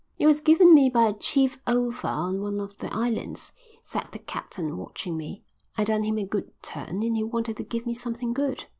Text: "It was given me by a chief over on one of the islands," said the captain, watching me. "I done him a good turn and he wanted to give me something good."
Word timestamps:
"It 0.17 0.25
was 0.25 0.41
given 0.41 0.73
me 0.73 0.89
by 0.89 1.03
a 1.03 1.13
chief 1.13 1.59
over 1.67 2.07
on 2.07 2.41
one 2.41 2.59
of 2.59 2.75
the 2.79 2.91
islands," 2.91 3.53
said 3.83 4.07
the 4.11 4.17
captain, 4.17 4.75
watching 4.77 5.15
me. 5.15 5.43
"I 5.77 5.83
done 5.83 6.01
him 6.01 6.17
a 6.17 6.25
good 6.25 6.51
turn 6.63 7.03
and 7.03 7.15
he 7.15 7.21
wanted 7.23 7.57
to 7.57 7.63
give 7.63 7.85
me 7.85 7.93
something 7.93 8.33
good." 8.33 8.65